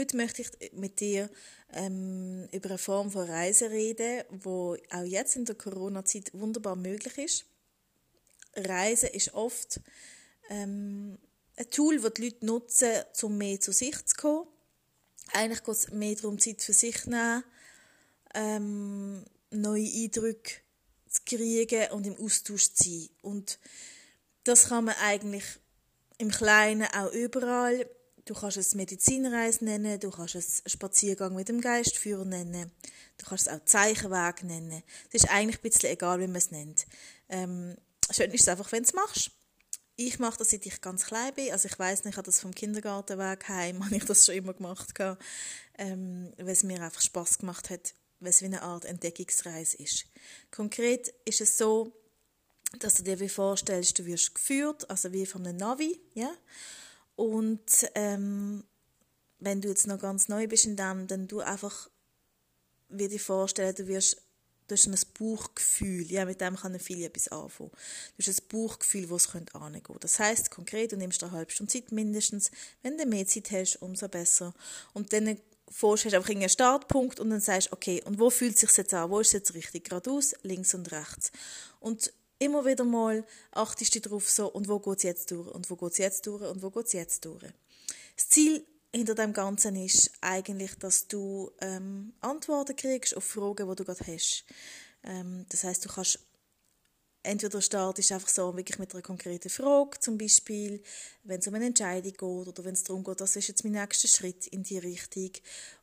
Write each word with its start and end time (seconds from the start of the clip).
Heute 0.00 0.16
möchte 0.16 0.40
ich 0.40 0.72
mit 0.72 1.00
dir 1.00 1.28
ähm, 1.74 2.48
über 2.52 2.70
eine 2.70 2.78
Form 2.78 3.10
von 3.10 3.28
Reise 3.28 3.70
reden, 3.70 4.24
wo 4.30 4.74
auch 4.88 5.04
jetzt 5.04 5.36
in 5.36 5.44
der 5.44 5.56
Corona-Zeit 5.56 6.30
wunderbar 6.32 6.74
möglich 6.74 7.18
ist. 7.18 7.44
Reisen 8.56 9.10
ist 9.10 9.34
oft 9.34 9.78
ähm, 10.48 11.18
ein 11.54 11.70
Tool, 11.70 12.00
das 12.00 12.14
die 12.14 12.22
Leute 12.22 12.46
nutzen, 12.46 12.92
um 13.20 13.36
mehr 13.36 13.60
zu 13.60 13.72
sich 13.72 14.02
zu 14.06 14.16
kommen. 14.16 14.48
Eigentlich 15.34 15.62
geht 15.64 15.74
es 15.74 15.90
mehr 15.90 16.14
darum, 16.14 16.38
Zeit 16.38 16.62
für 16.62 16.72
sich 16.72 17.02
zu 17.02 17.10
nehmen, 17.10 17.44
ähm, 18.32 19.24
neue 19.50 19.84
Eindrücke 19.84 20.62
zu 21.10 21.20
kriegen 21.26 21.90
und 21.90 22.06
im 22.06 22.16
Austausch 22.16 22.72
zu 22.72 22.84
sein. 22.84 23.08
Und 23.20 23.58
das 24.44 24.70
kann 24.70 24.86
man 24.86 24.94
eigentlich 25.02 25.44
im 26.16 26.30
Kleinen 26.30 26.88
auch 26.94 27.12
überall 27.12 27.86
Du 28.30 28.36
kannst 28.36 28.58
es 28.58 28.76
Medizinreise 28.76 29.64
nennen, 29.64 29.98
du 29.98 30.08
kannst 30.12 30.36
es 30.36 30.62
Spaziergang 30.64 31.34
mit 31.34 31.48
dem 31.48 31.60
Geistführer 31.60 32.24
nennen, 32.24 32.70
du 33.18 33.26
kannst 33.26 33.48
es 33.48 33.52
auch 33.52 33.64
Zeichenweg 33.64 34.44
nennen. 34.44 34.84
Es 35.08 35.24
ist 35.24 35.30
eigentlich 35.32 35.58
ein 35.58 35.62
bisschen 35.62 35.90
egal, 35.90 36.20
wie 36.20 36.28
man 36.28 36.36
es 36.36 36.52
nennt. 36.52 36.86
Ähm, 37.28 37.76
schön 38.08 38.30
ist 38.30 38.42
es 38.42 38.48
einfach, 38.48 38.70
wenn 38.70 38.84
du 38.84 38.88
es 38.88 38.94
machst. 38.94 39.32
Ich 39.96 40.20
mache 40.20 40.38
das, 40.38 40.50
seit 40.50 40.64
ich 40.64 40.80
ganz 40.80 41.06
klein 41.06 41.34
bin. 41.34 41.50
Also 41.50 41.66
ich 41.66 41.76
weiß 41.76 42.04
nicht, 42.04 42.12
ich 42.12 42.18
habe 42.18 42.26
das 42.26 42.38
vom 42.38 42.54
Kindergartenweg 42.54 43.48
heim, 43.48 43.84
habe 43.84 43.96
ich 43.96 44.04
das 44.04 44.24
schon 44.24 44.36
immer 44.36 44.54
gemacht, 44.54 44.94
ähm, 45.78 46.32
weil 46.36 46.50
es 46.50 46.62
mir 46.62 46.80
einfach 46.80 47.02
Spaß 47.02 47.38
gemacht 47.38 47.68
hat, 47.68 47.94
weil 48.20 48.30
es 48.30 48.42
wie 48.42 48.46
eine 48.46 48.62
Art 48.62 48.84
Entdeckungsreise 48.84 49.76
ist. 49.78 50.04
Konkret 50.52 51.12
ist 51.24 51.40
es 51.40 51.58
so, 51.58 51.92
dass 52.78 52.94
du 52.94 53.02
dir 53.02 53.18
wie 53.18 53.28
vorstellst, 53.28 53.98
du 53.98 54.06
wirst 54.06 54.36
geführt, 54.36 54.88
also 54.88 55.12
wie 55.12 55.26
von 55.26 55.44
einem 55.44 55.56
Navi, 55.56 56.00
ja, 56.14 56.32
und 57.20 57.86
ähm, 57.96 58.64
wenn 59.40 59.60
du 59.60 59.68
jetzt 59.68 59.86
noch 59.86 60.00
ganz 60.00 60.28
neu 60.28 60.48
bist 60.48 60.64
in 60.64 60.76
dem, 60.76 61.06
dann 61.06 61.28
du 61.28 61.40
einfach 61.40 61.90
wie 62.88 63.08
dir 63.08 63.20
vorstellen, 63.20 63.74
du 63.74 63.86
wirst 63.88 64.22
du 64.66 64.74
hast 64.74 64.86
ein 64.86 64.98
Bauchgefühl, 65.18 66.10
ja, 66.10 66.24
mit 66.24 66.40
dem 66.40 66.56
kann 66.56 66.80
viel 66.80 67.04
etwas 67.04 67.28
anfangen. 67.28 67.72
Du 68.16 68.26
hast 68.26 68.40
ein 68.40 68.48
Bauchgefühl, 68.48 69.10
wo 69.10 69.16
es 69.16 69.32
könnte 69.32 69.54
angehen. 69.54 69.84
Das 70.00 70.18
heißt 70.18 70.50
konkret, 70.50 70.92
du 70.92 70.96
nimmst 70.96 71.22
eine 71.22 71.32
halbe 71.32 71.52
Stunde 71.52 71.70
Zeit 71.70 71.92
mindestens. 71.92 72.50
Wenn 72.82 72.96
du 72.96 73.04
mehr 73.04 73.26
Zeit 73.26 73.50
hast, 73.50 73.82
umso 73.82 74.08
besser. 74.08 74.54
Und 74.94 75.12
dann 75.12 75.38
forschst 75.68 76.06
du 76.06 76.16
einfach 76.16 76.30
einen 76.30 76.48
Startpunkt 76.48 77.20
und 77.20 77.28
dann 77.28 77.40
sagst 77.40 77.70
okay, 77.70 78.02
und 78.02 78.18
wo 78.18 78.30
fühlt 78.30 78.54
es 78.54 78.60
sich 78.60 78.74
jetzt 78.78 78.94
an? 78.94 79.10
Wo 79.10 79.20
ist 79.20 79.26
es 79.28 79.32
jetzt 79.34 79.52
richtig? 79.52 79.90
Geradeaus, 79.90 80.34
links 80.42 80.72
und 80.72 80.90
rechts. 80.90 81.32
Und 81.80 82.14
immer 82.40 82.64
wieder 82.64 82.84
mal 82.84 83.24
achtest 83.52 83.94
du 83.94 84.00
darauf 84.00 84.28
so, 84.28 84.48
und 84.48 84.68
wo 84.68 84.80
geht 84.80 84.96
es 84.98 85.02
jetzt 85.04 85.30
durch, 85.30 85.48
und 85.48 85.70
wo 85.70 85.76
geht 85.76 85.92
es 85.92 85.98
jetzt 85.98 86.26
durch, 86.26 86.42
und 86.42 86.62
wo 86.62 86.70
geht 86.70 86.86
es 86.86 86.92
jetzt 86.92 87.24
durch. 87.24 87.44
Das 88.16 88.28
Ziel 88.28 88.64
hinter 88.92 89.14
dem 89.14 89.32
Ganzen 89.32 89.76
ist 89.76 90.10
eigentlich, 90.20 90.74
dass 90.76 91.06
du 91.06 91.52
ähm, 91.60 92.12
Antworten 92.20 92.74
kriegst 92.74 93.16
auf 93.16 93.24
Fragen, 93.24 93.68
die 93.68 93.76
du 93.76 93.84
gerade 93.84 94.04
hast. 94.06 94.44
Ähm, 95.04 95.46
das 95.48 95.62
heißt, 95.62 95.84
du 95.84 95.88
kannst 95.90 96.18
entweder 97.22 97.60
startest 97.60 98.12
einfach 98.12 98.28
so 98.28 98.56
wirklich 98.56 98.78
mit 98.78 98.92
einer 98.94 99.02
konkreten 99.02 99.50
Frage, 99.50 100.00
zum 100.00 100.16
Beispiel, 100.16 100.82
wenn 101.22 101.40
es 101.40 101.46
um 101.46 101.54
eine 101.54 101.66
Entscheidung 101.66 102.12
geht 102.12 102.22
oder 102.22 102.64
wenn 102.64 102.72
es 102.72 102.82
darum 102.82 103.04
geht, 103.04 103.20
was 103.20 103.36
ist 103.36 103.48
jetzt 103.48 103.62
mein 103.64 103.74
nächster 103.74 104.08
Schritt 104.08 104.46
in 104.46 104.62
die 104.62 104.78
Richtung 104.78 105.30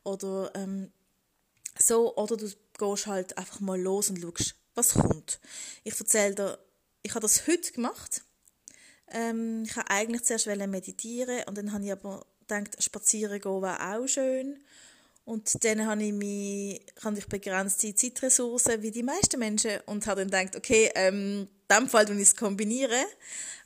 oder 0.03 0.51
ähm, 0.55 0.91
so, 1.79 2.15
oder 2.15 2.35
du 2.35 2.49
gehst 2.79 3.05
halt 3.05 3.37
einfach 3.37 3.59
mal 3.59 3.79
los 3.79 4.09
und 4.09 4.19
schaust, 4.19 4.55
was 4.77 4.93
kommt. 4.93 5.39
Ich 5.83 5.99
erzähle 5.99 6.35
dir, 6.35 6.59
ich 7.01 7.11
habe 7.11 7.21
das 7.21 7.47
heute 7.47 7.71
gemacht. 7.71 8.21
Ähm, 9.11 9.63
ich 9.65 9.75
habe 9.75 9.89
eigentlich 9.89 10.23
zuerst 10.23 10.45
meditieren 10.45 11.43
und 11.47 11.57
dann 11.57 11.73
habe 11.73 11.85
ich 11.85 11.91
aber 11.91 12.25
gedacht, 12.39 12.81
spazieren 12.81 13.41
gehen 13.41 13.61
wäre 13.61 13.95
auch 13.95 14.07
schön. 14.07 14.59
Und 15.25 15.63
dann 15.65 15.85
habe 15.85 16.03
ich 16.03 16.13
mich, 16.13 16.81
habe 17.03 17.17
ich 17.17 17.27
begrenzte 17.27 17.93
Zeitressourcen 17.93 18.81
wie 18.81 18.91
die 18.91 19.03
meisten 19.03 19.39
Menschen 19.39 19.79
und 19.85 20.07
habe 20.07 20.25
dann 20.25 20.45
gedacht, 20.45 20.55
okay, 20.55 20.89
ähm, 20.95 21.49
in 21.69 21.75
dem 21.75 21.89
Fall 21.89 22.09
ich 22.09 22.21
es 22.21 22.35
kombinieren 22.35 23.05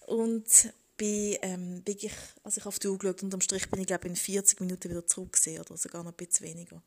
und 0.07 0.73
bin, 0.97 1.37
ähm, 1.43 1.83
bin 1.83 1.97
ich, 1.99 2.11
also 2.43 2.59
ich 2.59 2.65
auf 2.65 2.79
die 2.79 2.87
Uhr 2.87 2.97
geschaut 2.97 3.21
und 3.21 3.33
am 3.33 3.41
Strich 3.41 3.69
bin 3.69 3.79
ich 3.79 3.87
glaube 3.87 4.07
in 4.07 4.15
40 4.15 4.59
Minuten 4.59 4.89
wieder 4.89 5.05
zurück 5.05 5.37
oder 5.59 5.77
sogar 5.77 6.03
noch 6.03 6.11
ein 6.11 6.17
bisschen 6.17 6.47
weniger. 6.47 6.81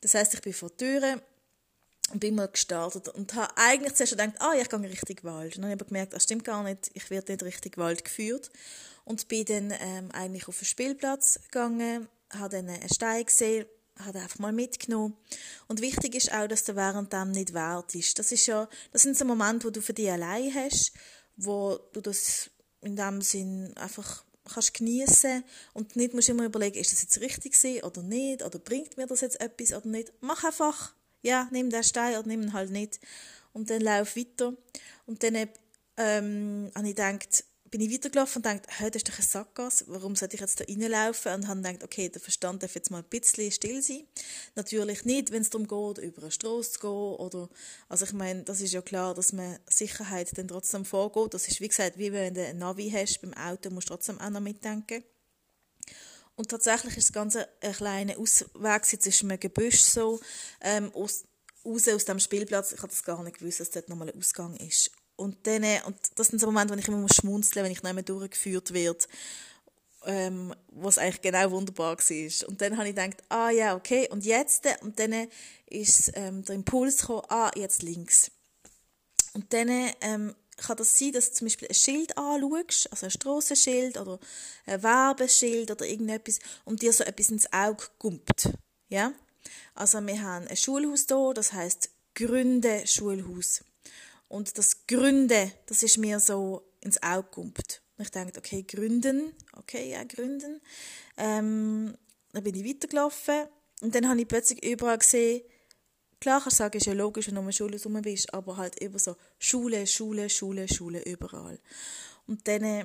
Das 0.00 0.14
heißt, 0.14 0.34
ich 0.34 0.42
bin 0.42 0.52
vor 0.52 0.70
der 0.70 1.00
Tür 1.00 1.22
bin 2.20 2.34
mal 2.34 2.48
gestartet 2.48 3.08
und 3.08 3.34
habe 3.34 3.52
eigentlich 3.56 3.94
zuerst 3.94 4.12
gedacht, 4.12 4.34
ah, 4.38 4.52
ich 4.60 4.68
gehe 4.68 4.78
in 4.78 4.84
Richtung 4.84 5.16
Wald. 5.22 5.56
Und 5.56 5.62
dann 5.62 5.70
habe 5.70 5.82
ich 5.82 5.88
gemerkt, 5.88 6.12
das 6.12 6.24
stimmt 6.24 6.44
gar 6.44 6.62
nicht, 6.62 6.90
ich 6.94 7.10
werde 7.10 7.32
nicht 7.32 7.44
Richtung 7.44 7.72
Wald 7.76 8.04
geführt. 8.04 8.50
Und 9.04 9.26
bin 9.28 9.44
dann 9.46 9.72
ähm, 9.80 10.10
eigentlich 10.12 10.46
auf 10.46 10.58
den 10.58 10.64
Spielplatz 10.64 11.40
gegangen, 11.50 12.08
habe 12.30 12.56
dann 12.56 12.68
einen 12.68 12.88
Stein 12.88 13.24
gesehen, 13.24 13.66
habe 13.98 14.20
einfach 14.20 14.38
mal 14.38 14.52
mitgenommen. 14.52 15.16
Und 15.68 15.80
wichtig 15.80 16.14
ist 16.14 16.32
auch, 16.32 16.46
dass 16.46 16.64
du 16.64 16.76
während 16.76 17.12
dem 17.12 17.32
nicht 17.32 17.52
wartest. 17.52 18.18
Das 18.18 18.32
ist 18.32 18.46
ja, 18.46 18.68
das 18.92 19.02
sind 19.02 19.16
so 19.16 19.24
Momente, 19.24 19.66
wo 19.66 19.70
du 19.70 19.82
für 19.82 19.92
dich 19.92 20.10
allein 20.10 20.54
hast, 20.54 20.92
wo 21.36 21.78
du 21.92 22.00
das 22.00 22.50
in 22.80 22.96
dem 22.96 23.22
Sinn 23.22 23.72
einfach 23.76 24.24
kannst 24.52 24.74
genießen 24.74 25.44
und 25.72 25.96
nicht 25.96 26.14
musst 26.14 26.28
immer 26.28 26.44
überlegen, 26.44 26.78
ist 26.78 26.92
das 26.92 27.02
jetzt 27.02 27.20
richtig 27.20 27.84
oder 27.84 28.02
nicht, 28.02 28.42
oder 28.42 28.58
bringt 28.58 28.96
mir 28.96 29.06
das 29.06 29.20
jetzt 29.20 29.40
etwas 29.40 29.72
oder 29.72 29.86
nicht. 29.86 30.12
Mach 30.20 30.42
einfach 30.44 30.94
ja, 31.22 31.48
nimm 31.50 31.70
den 31.70 31.84
Stein 31.84 32.16
oder 32.16 32.28
nimm 32.28 32.42
ihn 32.42 32.52
halt 32.52 32.70
nicht. 32.70 33.00
Und 33.52 33.70
dann 33.70 33.82
lauf 33.82 34.16
weiter. 34.16 34.54
Und 35.06 35.22
dann 35.22 35.48
ähm, 35.96 36.70
habe 36.74 36.88
ich 36.88 36.94
gedacht, 36.94 37.44
bin 37.72 37.80
ich 37.80 37.90
weitergelaufen 37.90 38.40
und 38.40 38.46
dachte, 38.46 38.68
hey, 38.68 38.90
das 38.90 39.00
ist 39.00 39.08
doch 39.08 39.18
ein 39.18 39.22
Sackgasse, 39.22 39.84
warum 39.88 40.14
sollte 40.14 40.34
ich 40.34 40.42
jetzt 40.42 40.60
da 40.60 40.64
reinlaufen? 40.64 41.32
Und 41.32 41.48
habe 41.48 41.62
gedacht, 41.62 41.82
okay, 41.82 42.10
der 42.10 42.20
Verstand 42.20 42.62
darf 42.62 42.74
jetzt 42.74 42.90
mal 42.90 42.98
ein 42.98 43.08
bisschen 43.08 43.50
still 43.50 43.82
sein. 43.82 44.04
Natürlich 44.54 45.06
nicht, 45.06 45.32
wenn 45.32 45.40
es 45.40 45.48
darum 45.48 45.66
geht, 45.66 46.04
über 46.04 46.20
eine 46.20 46.30
Strasse 46.30 46.72
zu 46.72 46.80
gehen 46.80 46.90
oder, 46.90 47.48
also 47.88 48.04
ich 48.04 48.12
meine, 48.12 48.42
das 48.42 48.60
ist 48.60 48.74
ja 48.74 48.82
klar, 48.82 49.14
dass 49.14 49.32
man 49.32 49.58
Sicherheit 49.66 50.36
dann 50.36 50.48
trotzdem 50.48 50.84
vorgeht. 50.84 51.32
Das 51.32 51.48
ist, 51.48 51.62
wie 51.62 51.68
gesagt, 51.68 51.96
wie 51.96 52.12
wenn 52.12 52.34
du 52.34 52.46
ein 52.46 52.58
Navi 52.58 52.90
hast 52.90 53.22
beim 53.22 53.32
Auto, 53.32 53.70
musst 53.70 53.88
du 53.88 53.94
trotzdem 53.94 54.20
auch 54.20 54.30
noch 54.30 54.40
mitdenken. 54.40 55.02
Und 56.36 56.48
tatsächlich 56.48 56.96
ist 56.96 57.08
das 57.08 57.12
Ganze 57.12 57.48
ein 57.60 57.72
kleiner 57.72 58.18
Ausweg. 58.18 58.90
Jetzt 58.90 59.06
ist 59.06 59.22
ein 59.22 59.38
Gebüsch 59.38 59.80
so, 59.80 60.20
ähm, 60.60 60.92
aus, 60.94 61.24
raus 61.64 61.88
aus 61.88 62.04
dem 62.04 62.20
Spielplatz. 62.20 62.72
Ich 62.72 62.78
habe 62.78 62.88
das 62.88 63.04
gar 63.04 63.22
nicht 63.22 63.38
gewusst, 63.38 63.60
dass 63.60 63.70
dort 63.70 63.88
nochmal 63.88 64.10
ein 64.10 64.18
Ausgang 64.18 64.56
ist. 64.56 64.90
Und, 65.16 65.46
dann, 65.46 65.64
und 65.86 65.96
das 66.16 66.28
sind 66.28 66.40
so 66.40 66.46
Momente, 66.46 66.74
wo 66.74 66.78
ich 66.78 66.88
immer 66.88 66.96
muss 66.96 67.16
schmunzeln 67.16 67.64
wenn 67.64 67.72
ich 67.72 67.82
nicht 67.82 68.08
durchgeführt 68.08 68.72
werde, 68.72 69.04
ähm, 70.04 70.54
was 70.68 70.98
eigentlich 70.98 71.20
genau 71.20 71.50
wunderbar 71.50 71.96
war. 71.96 72.48
Und 72.48 72.60
dann 72.60 72.76
habe 72.76 72.88
ich 72.88 72.96
gedacht, 72.96 73.22
ah 73.28 73.50
ja, 73.50 73.76
okay, 73.76 74.08
und 74.10 74.24
jetzt? 74.24 74.66
Und 74.80 74.98
dann 74.98 75.28
ist 75.66 76.12
ähm, 76.14 76.44
der 76.44 76.54
Impuls 76.54 77.02
gekommen, 77.02 77.22
ah, 77.28 77.50
jetzt 77.54 77.82
links. 77.82 78.30
Und 79.34 79.52
dann 79.52 79.68
ähm, 80.00 80.34
kann 80.56 80.76
das 80.76 80.98
sein, 80.98 81.12
dass 81.12 81.30
du 81.30 81.36
zum 81.36 81.46
Beispiel 81.46 81.68
ein 81.68 81.74
Schild 81.74 82.16
anschaust, 82.16 82.90
also 82.90 83.06
ein 83.06 83.10
Strassenschild 83.10 83.98
oder 83.98 84.18
ein 84.66 84.82
Werbeschild 84.82 85.70
oder 85.70 85.86
irgendetwas, 85.86 86.38
und 86.64 86.82
dir 86.82 86.92
so 86.92 87.04
etwas 87.04 87.30
ins 87.30 87.52
Auge 87.52 87.84
gumpt. 87.98 88.50
Ja? 88.88 89.12
Also 89.74 90.04
wir 90.06 90.22
haben 90.22 90.46
ein 90.46 90.56
Schulhaus 90.56 91.06
hier, 91.08 91.32
das 91.34 91.52
heißt 91.52 91.90
Gründe 92.14 92.86
Schulhaus. 92.86 93.64
Und 94.28 94.56
das 94.58 94.86
Gründe, 94.86 95.52
das 95.66 95.82
ist 95.82 95.98
mir 95.98 96.20
so 96.20 96.62
ins 96.80 97.02
Auge 97.02 97.28
gumpt. 97.30 97.82
Und 97.96 98.04
ich 98.04 98.10
dachte, 98.10 98.38
okay, 98.38 98.62
gründen, 98.62 99.34
okay, 99.56 99.90
ja, 99.90 100.04
gründen. 100.04 100.60
Ähm, 101.16 101.96
dann 102.32 102.44
bin 102.44 102.54
ich 102.54 102.64
weitergelaufen 102.64 103.46
und 103.80 103.94
dann 103.94 104.08
habe 104.08 104.20
ich 104.20 104.28
plötzlich 104.28 104.64
überall 104.64 104.98
gesehen, 104.98 105.42
Klar 106.22 106.40
kannst 106.40 106.60
du 106.60 106.62
sagen, 106.62 106.78
ist 106.78 106.86
ja 106.86 106.92
logisch, 106.92 107.26
wenn 107.26 107.34
du 107.34 107.40
um 107.40 107.50
Schule 107.50 107.76
herum 107.76 108.00
bist, 108.00 108.32
aber 108.32 108.56
halt 108.56 108.78
immer 108.78 109.00
so 109.00 109.16
Schule, 109.40 109.88
Schule, 109.88 110.30
Schule, 110.30 110.68
Schule, 110.72 111.02
überall. 111.02 111.58
Und 112.28 112.46
dann 112.46 112.62
äh, 112.62 112.84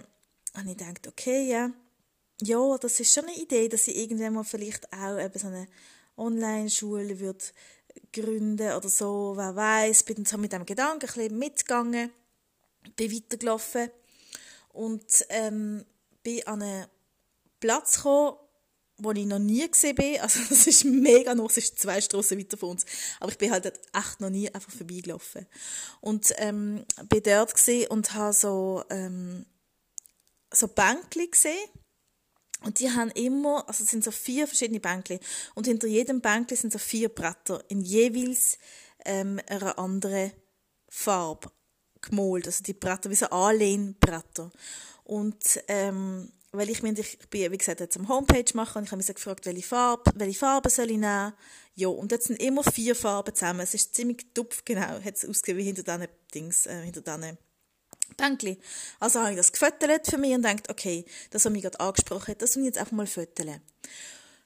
habe 0.55 0.71
ich 0.71 0.75
gedacht, 0.75 1.07
okay, 1.07 1.47
ja, 1.47 1.69
ja, 2.41 2.77
das 2.79 2.99
ist 2.99 3.13
schon 3.13 3.25
eine 3.25 3.37
Idee, 3.37 3.69
dass 3.69 3.87
ich 3.87 3.95
irgendwann 3.95 4.33
mal 4.33 4.43
vielleicht 4.43 4.91
auch 4.91 5.19
eben 5.19 5.37
so 5.37 5.49
eine 5.49 5.67
Online-Schule 6.17 7.19
würde 7.19 7.45
gründen 8.11 8.71
oder 8.71 8.89
so, 8.89 9.33
wer 9.35 9.55
weiß. 9.55 10.01
Bin 10.01 10.25
so 10.25 10.39
mit 10.39 10.51
dem 10.51 10.65
Gedanken 10.65 11.05
ein 11.05 11.13
bisschen 11.13 11.37
mitgegangen, 11.37 12.11
bin 12.95 13.13
weitergelaufen 13.13 13.91
und 14.69 15.27
ähm, 15.29 15.85
bin 16.23 16.41
an 16.47 16.63
einen 16.63 16.87
Platz 17.59 17.97
gekommen, 17.97 18.37
wo 18.97 19.11
ich 19.11 19.25
noch 19.25 19.39
nie 19.39 19.69
gesehen 19.69 19.95
bin. 19.95 20.17
Also 20.21 20.39
es 20.49 20.67
ist 20.67 20.85
mega 20.85 21.35
noch, 21.35 21.49
es 21.49 21.57
ist 21.57 21.79
zwei 21.79 22.01
Straßen 22.01 22.37
weiter 22.37 22.57
von 22.57 22.71
uns. 22.71 22.85
Aber 23.19 23.31
ich 23.31 23.37
bin 23.37 23.51
halt 23.51 23.65
echt 23.65 24.19
noch 24.19 24.29
nie 24.29 24.53
einfach 24.53 24.71
vorbeigelaufen. 24.71 25.45
Und 26.01 26.33
ähm, 26.37 26.85
bin 27.09 27.23
dort 27.23 27.53
gesehen 27.53 27.87
und 27.89 28.13
habe 28.13 28.33
so 28.33 28.83
ähm, 28.89 29.45
so 30.53 30.67
Bänkli 30.67 31.27
gesehen. 31.27 31.69
Und 32.63 32.79
die 32.79 32.89
haben 32.89 33.11
immer, 33.11 33.67
also 33.67 33.83
es 33.83 33.91
sind 33.91 34.03
so 34.03 34.11
vier 34.11 34.47
verschiedene 34.47 34.79
Bänkli. 34.79 35.19
Und 35.53 35.67
hinter 35.67 35.87
jedem 35.87 36.21
Bänkli 36.21 36.55
sind 36.55 36.73
so 36.73 36.79
vier 36.79 37.09
Bretter 37.09 37.63
in 37.67 37.81
jeweils 37.81 38.57
ähm, 39.05 39.39
einer 39.47 39.77
anderen 39.77 40.31
Farbe 40.89 41.51
gemalt. 42.01 42.47
Also 42.47 42.63
die 42.63 42.73
Bretter 42.73 43.11
wie 43.11 43.15
so 43.15 43.27
Anlehnbretter. 43.27 44.51
Und 45.03 45.63
ähm, 45.67 46.31
weil 46.51 46.69
ich, 46.69 46.83
ich 46.83 47.29
bin, 47.29 47.51
wie 47.51 47.57
gesagt, 47.57 47.79
jetzt 47.79 47.97
am 47.97 48.07
Homepage 48.07 48.45
machen 48.53 48.79
und 48.79 48.83
ich 48.85 48.91
habe 48.91 48.97
mich 48.97 49.07
gefragt, 49.07 49.45
welche 49.45 49.67
Farbe, 49.67 50.11
welche 50.15 50.39
Farbe 50.39 50.69
soll 50.69 50.91
ich 50.91 50.97
nehmen? 50.97 51.33
Ja, 51.75 51.89
und 51.89 52.11
jetzt 52.11 52.27
sind 52.27 52.41
immer 52.41 52.63
vier 52.63 52.95
Farben 52.95 53.35
zusammen. 53.35 53.59
Es 53.59 53.73
ist 53.73 53.93
ziemlich 53.95 54.33
dupf, 54.33 54.63
genau, 54.65 54.81
hat 54.81 55.15
es 55.15 55.25
ausgesehen 55.25 55.57
wie 55.57 55.63
hinter 55.63 55.83
diesen 55.83 56.07
Dings, 56.33 56.65
äh, 56.65 56.81
hinter 56.83 57.01
diesen 57.01 57.37
Bänkli. 58.15 58.57
Also 58.99 59.19
habe 59.19 59.31
ich 59.31 59.37
das 59.37 59.51
gefüttert 59.51 60.07
für 60.07 60.17
mich 60.17 60.33
und 60.33 60.43
denkt, 60.43 60.69
okay, 60.69 61.05
das, 61.29 61.45
was 61.45 61.51
mich 61.51 61.63
gerade 61.63 61.79
angesprochen 61.79 62.31
hat, 62.31 62.41
das 62.41 62.55
will 62.55 62.63
ich 62.63 62.67
jetzt 62.67 62.77
einfach 62.77 62.93
mal 62.93 63.07
füttern. 63.07 63.61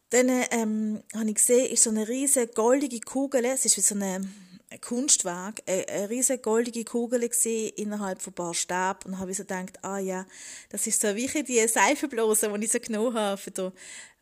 Dann 0.10 0.30
ähm, 0.52 1.04
habe 1.16 1.30
ich 1.30 1.36
gesehen, 1.36 1.72
ist 1.72 1.84
so 1.84 1.90
eine 1.90 2.08
riesige 2.08 2.48
goldige 2.48 3.00
Kugel, 3.00 3.46
es 3.46 3.64
ist 3.66 3.78
wie 3.78 3.82
so 3.82 3.96
eine 3.96 4.16
ein 4.16 4.51
Kunstwerk, 4.80 5.62
eine, 5.66 5.88
eine 5.88 6.10
riesige 6.10 6.40
goldige 6.40 6.86
Kugel 6.86 7.28
gesehen 7.28 7.74
innerhalb 7.76 8.22
von 8.22 8.32
ein 8.32 8.36
paar 8.36 8.54
Stäben 8.54 9.00
und 9.06 9.20
habe 9.20 9.34
so 9.34 9.44
gedacht, 9.44 9.84
ah 9.84 9.98
ja, 9.98 10.26
das 10.70 10.88
ist 10.88 11.02
so 11.02 11.16
wie 11.16 11.28
die 11.44 11.68
Seifenblase, 11.68 12.52
die 12.58 12.66
ich 12.66 12.72
so 12.72 12.80
genommen 12.80 13.14
habe 13.14 13.38
für 13.38 13.52
den, 13.52 13.72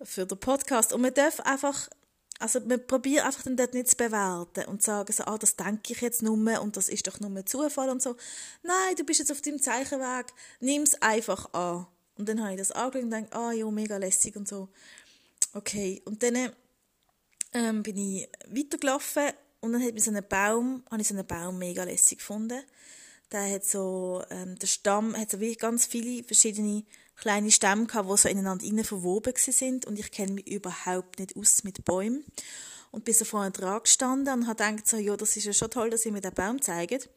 für 0.02 0.26
den 0.26 0.40
Podcast. 0.40 0.94
Und 0.94 1.02
man 1.02 1.14
darf 1.14 1.40
einfach, 1.42 1.90
also 2.40 2.60
man 2.62 2.86
probiert 2.86 3.26
einfach 3.26 3.44
dann 3.44 3.58
dort 3.58 3.74
nicht 3.74 3.90
zu 3.90 3.98
bewerten 3.98 4.66
und 4.66 4.82
zu 4.82 4.88
sagen 4.88 5.14
so, 5.14 5.24
ah, 5.26 5.38
das 5.38 5.56
denke 5.56 5.94
ich 5.94 6.02
jetzt 6.02 6.24
nur 6.24 6.62
und 6.62 6.78
das 6.78 6.90
ist 6.90 7.08
doch 7.08 7.20
nur 7.20 7.46
Zufall 7.46 7.90
und 7.90 8.02
so. 8.02 8.16
Nein, 8.64 8.96
du 8.98 9.04
bist 9.04 9.20
jetzt 9.20 9.32
auf 9.32 9.42
deinem 9.42 9.62
Zeichenweg, 9.62 10.28
nimm 10.60 10.84
es 10.84 11.02
einfach 11.02 11.54
an. 11.54 11.86
Und 12.18 12.28
dann 12.28 12.42
habe 12.42 12.54
ich 12.54 12.60
das 12.60 12.72
angeschaut 12.72 13.04
und 13.04 13.12
gedacht, 13.12 13.34
ah 13.34 13.52
ja, 13.52 13.70
mega 13.70 13.98
lässig 13.98 14.36
und 14.36 14.48
so. 14.48 14.68
Okay, 15.54 16.02
und 16.06 16.22
dann 16.22 16.52
ähm, 17.54 17.82
bin 17.84 17.98
ich 17.98 18.30
weitergelaufen 18.48 19.32
und 19.62 19.74
dann 19.74 19.84
hat 19.84 19.94
mir 19.94 20.02
so 20.02 20.12
einen 20.12 20.28
Baum, 20.28 20.84
habe 20.90 21.02
ich 21.02 21.08
so 21.08 21.14
einen 21.14 21.26
Baum 21.26 21.58
mega 21.58 21.84
lässig 21.84 22.20
gefunden. 22.20 22.62
Der 23.32 23.52
hat 23.52 23.66
so, 23.66 24.24
ähm, 24.30 24.58
der 24.58 24.68
Stamm 24.68 25.16
hat 25.16 25.30
so 25.32 25.40
wirklich 25.40 25.60
ganz 25.60 25.86
viele 25.86 26.24
verschiedene 26.24 26.84
kleine 27.16 27.52
Stämme 27.52 27.86
gehabt, 27.86 28.10
die 28.10 28.18
so 28.18 28.30
ineinander 28.30 28.66
innen 28.66 28.84
verwoben 28.84 29.34
sind 29.36 29.86
und 29.86 30.00
ich 30.00 30.12
kenne 30.12 30.34
mich 30.34 30.48
überhaupt 30.48 31.20
nicht 31.20 31.36
aus 31.36 31.64
mit 31.64 31.86
Bäumen. 31.86 32.24
Und 32.92 33.06
bin 33.06 33.14
so 33.14 33.24
vorne 33.24 33.52
dran 33.52 33.84
gestanden 33.84 34.34
und 34.34 34.48
habe 34.48 34.64
gedacht 34.64 34.88
so, 34.88 34.98
ja, 34.98 35.16
das 35.16 35.38
ist 35.38 35.46
ja 35.46 35.54
schon 35.54 35.70
toll, 35.70 35.92
dass 35.92 36.08
ihr 36.08 36.12
mir 36.12 36.22
den 36.22 36.34
Baum 36.34 36.60
zeigt. 36.60 37.08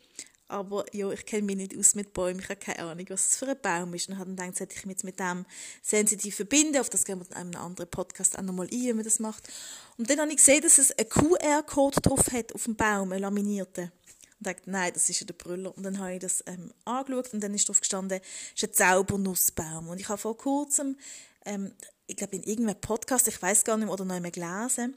Aber 0.52 0.84
ja, 0.92 1.10
ich 1.10 1.24
kenne 1.24 1.44
mich 1.44 1.56
nicht 1.56 1.78
aus 1.78 1.94
mit 1.94 2.12
Bäumen, 2.12 2.40
ich 2.40 2.48
habe 2.50 2.56
keine 2.56 2.80
Ahnung, 2.80 3.06
was 3.08 3.30
das 3.30 3.38
für 3.38 3.48
ein 3.48 3.56
Baum 3.62 3.94
ist. 3.94 4.10
Und 4.10 4.18
habe 4.18 4.30
dann 4.32 4.36
gedacht, 4.36 4.58
sollte 4.58 4.74
ich 4.76 4.84
mich 4.84 4.96
jetzt 4.96 5.04
mit 5.04 5.18
dem 5.18 5.46
sensitiv 5.80 6.36
verbinden, 6.36 6.78
auf 6.78 6.90
das 6.90 7.06
gehen 7.06 7.18
wir 7.18 7.26
in 7.26 7.32
einem 7.32 7.56
anderen 7.56 7.90
Podcast 7.90 8.38
auch 8.38 8.42
nochmal 8.42 8.66
ein, 8.66 8.70
wie 8.70 8.92
man 8.92 9.02
das 9.02 9.18
macht. 9.18 9.48
Und 9.96 10.10
dann 10.10 10.20
habe 10.20 10.28
ich 10.28 10.36
gesehen, 10.36 10.60
dass 10.60 10.76
es 10.76 10.92
einen 10.92 11.08
QR-Code 11.08 12.02
drauf 12.02 12.30
hat, 12.32 12.54
auf 12.54 12.64
dem 12.64 12.76
Baum, 12.76 13.12
einen 13.12 13.22
laminierten. 13.22 13.92
Und 14.38 14.46
dachte, 14.46 14.70
nein, 14.70 14.92
das 14.92 15.08
ist 15.08 15.20
ja 15.20 15.26
der 15.26 15.34
Brüller. 15.34 15.74
Und 15.74 15.84
dann 15.84 15.98
habe 15.98 16.12
ich 16.12 16.20
das 16.20 16.44
ähm, 16.46 16.70
angeschaut 16.84 17.32
und 17.32 17.42
dann 17.42 17.54
ist 17.54 17.70
drauf 17.70 17.80
gestanden, 17.80 18.20
es 18.54 18.62
ist 18.62 18.68
ein 18.68 18.74
Zaubernussbaum. 18.74 19.88
Und 19.88 20.00
ich 20.00 20.08
habe 20.10 20.18
vor 20.18 20.36
kurzem, 20.36 20.98
ähm, 21.46 21.72
ich 22.06 22.16
glaube 22.16 22.36
in 22.36 22.42
irgendeinem 22.42 22.78
Podcast, 22.78 23.26
ich 23.26 23.40
weiß 23.40 23.64
gar 23.64 23.78
nicht 23.78 23.86
mehr, 23.86 23.94
oder 23.94 24.04
noch 24.04 24.16
einmal 24.16 24.30
gelesen, 24.30 24.96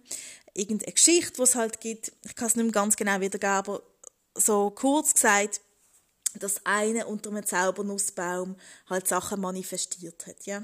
irgendeine 0.53 0.91
Geschichte, 0.91 1.31
die 1.33 1.41
es 1.43 1.55
halt 1.55 1.79
gibt, 1.79 2.11
ich 2.25 2.35
kann 2.35 2.47
es 2.47 2.57
nicht 2.57 2.65
mehr 2.65 2.73
ganz 2.73 2.97
genau 2.97 3.21
wiedergeben, 3.21 3.55
aber 3.55 3.81
so 4.35 4.69
kurz 4.71 5.13
gesagt, 5.13 5.61
dass 6.35 6.65
einer 6.65 7.07
unter 7.07 7.29
einem 7.29 7.45
Zaubernussbaum 7.45 8.55
halt 8.89 9.07
Sachen 9.07 9.41
manifestiert 9.41 10.27
hat, 10.27 10.45
ja. 10.45 10.63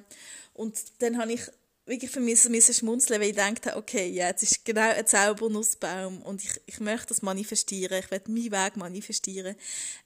Und 0.53 0.77
dann 0.99 1.17
habe 1.17 1.33
ich 1.33 1.41
wirklich 1.85 2.11
für 2.11 2.19
mich 2.19 2.41
so 2.41 2.73
schmunzeln, 2.73 3.21
weil 3.21 3.29
ich 3.29 3.35
dachte, 3.35 3.75
okay, 3.75 4.07
ja, 4.07 4.27
jetzt 4.27 4.43
ist 4.43 4.63
genau 4.63 4.91
ein 4.91 5.05
Zaubernussbaum 5.05 6.21
und 6.21 6.43
ich, 6.43 6.61
ich 6.65 6.79
möchte 6.79 7.07
das 7.07 7.21
manifestieren, 7.21 7.99
ich 7.99 8.11
werde 8.11 8.31
meinen 8.31 8.51
Weg 8.51 8.77
manifestieren. 8.77 9.55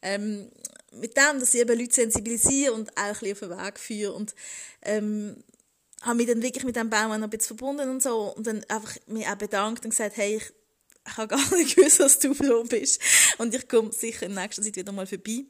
Ähm, 0.01 0.50
mit 0.91 1.18
dem, 1.18 1.39
dass 1.39 1.53
ich 1.53 1.61
eben 1.61 1.77
Leute 1.77 1.94
sensibilisiere 1.94 2.73
und 2.73 2.91
auch 2.97 3.21
ein 3.21 3.31
auf 3.31 3.39
den 3.39 3.50
Weg 3.50 3.79
führe 3.79 4.13
und 4.13 4.33
ähm, 4.81 5.44
habe 6.01 6.15
mich 6.15 6.27
dann 6.27 6.41
wirklich 6.41 6.63
mit 6.63 6.75
dem 6.75 6.89
Baum 6.89 7.09
noch 7.09 7.23
ein 7.23 7.29
bisschen 7.29 7.57
verbunden 7.57 7.89
und 7.89 8.01
so 8.01 8.33
und 8.35 8.47
dann 8.47 8.63
einfach 8.69 8.95
mich 9.07 9.27
auch 9.27 9.35
bedankt 9.35 9.83
und 9.83 9.91
gesagt, 9.91 10.18
hey, 10.18 10.38
ich 10.38 10.53
ich 11.07 11.18
habe 11.18 11.28
gar 11.28 11.56
nicht 11.56 11.75
gewusst, 11.75 12.00
dass 12.00 12.19
du 12.19 12.34
so 12.34 12.63
bist. 12.63 13.00
Und 13.38 13.54
ich 13.54 13.68
komme 13.68 13.92
sicher 13.92 14.25
in 14.25 14.34
nächster 14.34 14.62
Zeit 14.62 14.75
wieder 14.75 14.92
mal 14.92 15.07
vorbei. 15.07 15.46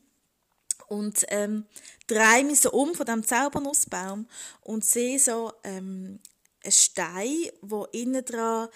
Und 0.88 1.26
ähm, 1.30 1.66
drehe 2.08 2.44
mich 2.44 2.60
so 2.60 2.72
um 2.72 2.94
von 2.94 3.06
diesem 3.06 3.26
Zaubernussbaum 3.26 4.28
und 4.62 4.86
sehe 4.86 5.20
so 5.20 5.52
ähm, 5.64 6.20
einen 6.64 6.72
Stein, 6.72 7.50
wo 7.62 7.86
innen 7.86 8.24
dran 8.24 8.70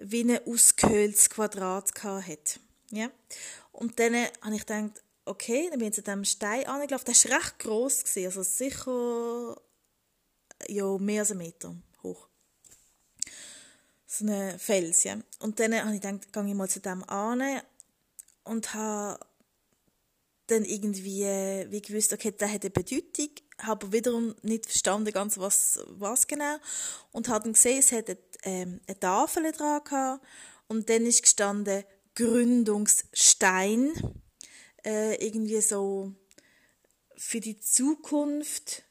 wie 0.00 0.22
ein 0.22 0.46
ausgehöhltes 0.46 1.30
Quadrat 1.30 1.90
hat. 2.04 2.60
Ja? 2.90 3.10
Und 3.72 3.98
dann 3.98 4.14
habe 4.42 4.54
ich 4.54 4.66
gedacht, 4.66 5.02
okay, 5.24 5.68
dann 5.70 5.78
bin 5.78 5.88
ich 5.88 5.94
zu 5.94 6.02
diesem 6.02 6.24
Stein 6.24 6.66
angelaufen. 6.66 7.06
Der 7.06 7.14
war 7.14 7.38
recht 7.38 7.58
gross, 7.58 8.04
also 8.16 8.42
sicher 8.42 9.60
ja, 10.68 10.98
mehr 10.98 11.20
als 11.20 11.30
einen 11.30 11.38
Meter 11.38 11.74
so 14.18 14.26
einen 14.26 14.58
Fels, 14.58 15.04
ja. 15.04 15.16
Und 15.40 15.60
dann 15.60 15.74
habe 15.74 15.94
ich 15.94 16.00
gedacht, 16.00 16.32
gehe 16.32 16.46
ich 16.46 16.54
mal 16.54 16.68
zu 16.68 16.80
dem 16.80 17.04
an 17.04 17.42
und 18.44 18.74
habe 18.74 19.18
dann 20.48 20.64
irgendwie 20.64 21.24
wie 21.70 21.82
gewusst, 21.82 22.12
okay, 22.12 22.32
der 22.32 22.52
hat 22.52 22.62
eine 22.62 22.70
Bedeutung, 22.70 23.30
habe 23.60 23.92
wiederum 23.92 24.34
nicht 24.42 24.66
verstanden 24.66 25.12
ganz, 25.12 25.38
was, 25.38 25.78
was 25.88 26.26
genau 26.26 26.56
und 27.12 27.28
habe 27.28 27.44
dann 27.44 27.52
gesehen, 27.52 27.78
es 27.78 27.92
hat 27.92 28.08
eine, 28.08 28.18
ähm, 28.42 28.80
eine 28.86 28.98
Tafel 28.98 29.52
dran 29.52 29.84
gehabt 29.84 30.24
und 30.68 30.88
dann 30.88 31.04
ist 31.06 31.22
gestanden 31.22 31.84
Gründungsstein, 32.14 33.92
äh, 34.84 35.14
irgendwie 35.24 35.60
so 35.60 36.12
für 37.16 37.40
die 37.40 37.60
Zukunft 37.60 38.84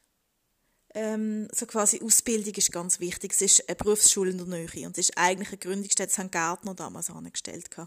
ähm, 0.98 1.48
so 1.52 1.64
quasi 1.66 2.00
Ausbildung 2.02 2.54
ist 2.54 2.72
ganz 2.72 2.98
wichtig. 2.98 3.32
Es 3.32 3.40
ist 3.40 3.68
eine 3.68 3.76
Berufsschule 3.76 4.32
in 4.32 4.38
der 4.38 4.46
Nähe 4.46 4.86
und 4.86 4.98
es 4.98 5.10
ist 5.10 5.16
eigentlich 5.16 5.50
eine 5.50 5.58
Gründungsstätte, 5.58 6.10
das 6.10 6.18
haben 6.18 6.30
Gärtner 6.30 6.74
damals 6.74 7.08
angestellt. 7.10 7.70
Das 7.76 7.86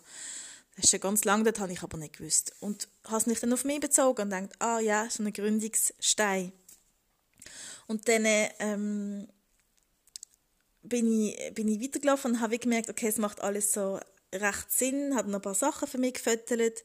ist 0.85 0.91
schon 0.91 1.01
ganz 1.01 1.25
lange, 1.25 1.51
das 1.51 1.59
habe 1.59 1.73
ich 1.73 1.83
aber 1.83 1.97
nicht 1.97 2.17
gewusst. 2.17 2.53
Und 2.61 2.87
habe 3.03 3.17
es 3.17 3.27
nicht 3.27 3.43
dann 3.43 3.51
auf 3.51 3.65
mich 3.65 3.81
bezogen 3.81 4.21
und 4.21 4.29
denkt, 4.29 4.55
ah 4.59 4.79
ja, 4.79 5.09
so 5.09 5.23
ein 5.23 5.33
Gründungsstein. 5.33 6.53
Und 7.87 8.07
dann 8.07 8.25
ähm, 8.25 9.27
bin, 10.81 11.11
ich, 11.11 11.53
bin 11.53 11.67
ich 11.67 11.81
weitergelaufen 11.81 12.31
und 12.31 12.39
habe 12.39 12.59
gemerkt, 12.59 12.89
okay, 12.89 13.07
es 13.07 13.17
macht 13.17 13.41
alles 13.41 13.73
so 13.73 13.99
recht 14.33 14.71
Sinn, 14.71 15.17
habe 15.17 15.29
noch 15.29 15.39
ein 15.39 15.43
paar 15.43 15.55
Sachen 15.55 15.89
für 15.89 15.97
mich 15.97 16.13
gefüttert 16.13 16.81